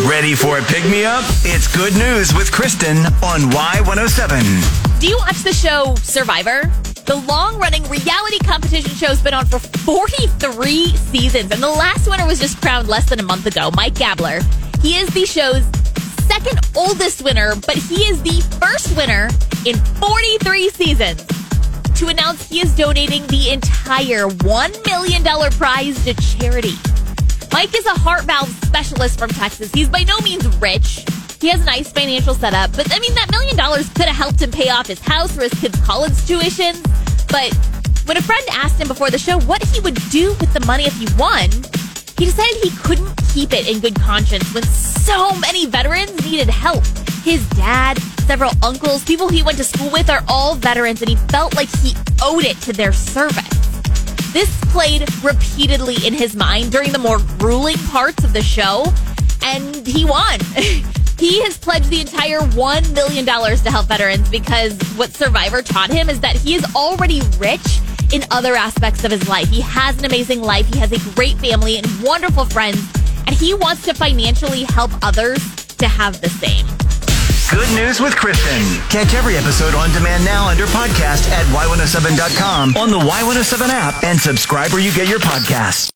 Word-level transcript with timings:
Ready 0.00 0.34
for 0.34 0.58
a 0.58 0.62
pick 0.62 0.84
me 0.90 1.04
up? 1.04 1.22
It's 1.44 1.68
good 1.76 1.94
news 1.94 2.34
with 2.34 2.50
Kristen 2.50 2.96
on 3.22 3.52
Y107. 3.52 5.00
Do 5.00 5.06
you 5.06 5.18
watch 5.18 5.42
the 5.42 5.52
show 5.52 5.94
Survivor? 5.96 6.62
The 7.04 7.22
long 7.28 7.58
running 7.58 7.82
reality 7.84 8.38
competition 8.38 8.90
show 8.92 9.08
has 9.08 9.22
been 9.22 9.34
on 9.34 9.44
for 9.46 9.58
43 9.58 10.96
seasons, 10.96 11.52
and 11.52 11.62
the 11.62 11.68
last 11.68 12.08
winner 12.08 12.26
was 12.26 12.40
just 12.40 12.60
crowned 12.62 12.88
less 12.88 13.08
than 13.10 13.20
a 13.20 13.22
month 13.22 13.44
ago, 13.44 13.70
Mike 13.76 13.94
Gabler. 13.94 14.40
He 14.80 14.96
is 14.96 15.12
the 15.12 15.26
show's 15.26 15.62
second 16.26 16.58
oldest 16.74 17.22
winner, 17.22 17.54
but 17.54 17.76
he 17.76 18.02
is 18.04 18.22
the 18.22 18.40
first 18.58 18.96
winner 18.96 19.28
in 19.66 19.76
43 20.00 20.70
seasons 20.70 21.22
to 21.96 22.08
announce 22.08 22.48
he 22.48 22.60
is 22.60 22.74
donating 22.74 23.26
the 23.26 23.50
entire 23.50 24.26
$1 24.26 24.86
million 24.86 25.22
prize 25.52 26.02
to 26.04 26.14
charity. 26.14 26.74
Mike 27.52 27.76
is 27.76 27.84
a 27.84 27.90
heart 27.90 28.24
valve 28.24 28.48
specialist 28.64 29.18
from 29.18 29.28
Texas. 29.28 29.70
He's 29.72 29.88
by 29.88 30.04
no 30.04 30.18
means 30.20 30.46
rich. 30.56 31.04
He 31.40 31.48
has 31.48 31.60
a 31.60 31.64
nice 31.64 31.92
financial 31.92 32.34
setup, 32.34 32.72
but 32.74 32.90
I 32.94 32.98
mean, 32.98 33.14
that 33.14 33.30
million 33.30 33.56
dollars 33.56 33.88
could 33.90 34.06
have 34.06 34.16
helped 34.16 34.40
him 34.40 34.50
pay 34.50 34.70
off 34.70 34.86
his 34.86 35.00
house 35.00 35.36
or 35.36 35.42
his 35.42 35.54
kids' 35.54 35.78
college 35.80 36.14
tuition. 36.26 36.74
But 37.28 37.52
when 38.06 38.16
a 38.16 38.22
friend 38.22 38.42
asked 38.52 38.80
him 38.80 38.88
before 38.88 39.10
the 39.10 39.18
show 39.18 39.38
what 39.40 39.62
he 39.66 39.80
would 39.80 39.98
do 40.10 40.30
with 40.40 40.52
the 40.54 40.64
money 40.66 40.84
if 40.84 40.96
he 40.96 41.06
won, 41.18 41.50
he 42.16 42.24
decided 42.24 42.56
he 42.62 42.70
couldn't 42.78 43.12
keep 43.34 43.52
it 43.52 43.68
in 43.68 43.80
good 43.80 43.96
conscience 43.96 44.52
when 44.54 44.62
so 44.62 45.36
many 45.38 45.66
veterans 45.66 46.14
needed 46.24 46.48
help. 46.48 46.84
His 47.22 47.46
dad, 47.50 47.98
several 48.26 48.52
uncles, 48.62 49.04
people 49.04 49.28
he 49.28 49.42
went 49.42 49.58
to 49.58 49.64
school 49.64 49.90
with 49.90 50.08
are 50.08 50.24
all 50.26 50.54
veterans, 50.54 51.02
and 51.02 51.08
he 51.08 51.16
felt 51.28 51.54
like 51.54 51.68
he 51.80 51.94
owed 52.22 52.44
it 52.44 52.56
to 52.62 52.72
their 52.72 52.92
service. 52.92 53.51
This 54.32 54.50
played 54.70 55.02
repeatedly 55.22 55.96
in 56.06 56.14
his 56.14 56.34
mind 56.34 56.72
during 56.72 56.90
the 56.90 56.98
more 56.98 57.18
grueling 57.38 57.76
parts 57.90 58.24
of 58.24 58.32
the 58.32 58.42
show, 58.42 58.86
and 59.42 59.86
he 59.86 60.06
won. 60.06 60.40
he 61.18 61.42
has 61.42 61.58
pledged 61.58 61.90
the 61.90 62.00
entire 62.00 62.40
$1 62.40 62.94
million 62.94 63.26
to 63.26 63.70
help 63.70 63.86
veterans 63.86 64.26
because 64.30 64.80
what 64.96 65.10
Survivor 65.10 65.60
taught 65.60 65.90
him 65.90 66.08
is 66.08 66.18
that 66.20 66.34
he 66.34 66.54
is 66.54 66.64
already 66.74 67.20
rich 67.38 67.80
in 68.12 68.24
other 68.30 68.54
aspects 68.54 69.04
of 69.04 69.10
his 69.10 69.28
life. 69.28 69.48
He 69.48 69.60
has 69.60 69.98
an 69.98 70.06
amazing 70.06 70.40
life, 70.40 70.66
he 70.72 70.78
has 70.78 70.92
a 70.92 71.14
great 71.14 71.36
family 71.36 71.76
and 71.76 71.86
wonderful 72.02 72.46
friends, 72.46 72.82
and 73.26 73.36
he 73.36 73.52
wants 73.52 73.82
to 73.84 73.92
financially 73.92 74.62
help 74.64 74.90
others 75.02 75.38
to 75.76 75.88
have 75.88 76.20
the 76.22 76.30
same. 76.30 76.66
Good 77.52 77.68
news 77.76 78.00
with 78.00 78.16
Kristen. 78.16 78.80
Catch 78.88 79.12
every 79.12 79.36
episode 79.36 79.74
on 79.74 79.90
demand 79.90 80.24
now 80.24 80.48
under 80.48 80.64
podcast 80.64 81.28
at 81.30 81.44
Y107.com 81.54 82.76
on 82.78 82.90
the 82.90 82.98
Y107 82.98 83.68
app 83.68 84.02
and 84.02 84.18
subscribe 84.18 84.72
where 84.72 84.80
you 84.80 84.90
get 84.92 85.06
your 85.06 85.18
podcasts. 85.20 85.90